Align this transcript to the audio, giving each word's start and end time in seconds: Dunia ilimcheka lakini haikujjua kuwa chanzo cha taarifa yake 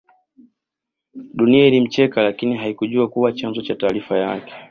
Dunia 1.33 1.67
ilimcheka 1.67 2.21
lakini 2.23 2.57
haikujjua 2.57 3.07
kuwa 3.09 3.33
chanzo 3.33 3.61
cha 3.61 3.75
taarifa 3.75 4.17
yake 4.17 4.53